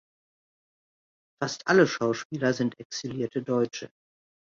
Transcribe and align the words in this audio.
Fast 1.43 1.67
alle 1.67 1.85
Schauspieler 1.85 2.55
sind 2.55 2.79
exilierte 2.79 3.43
Deutsche. 3.43 3.91